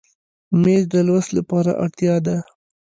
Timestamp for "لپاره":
1.37-1.71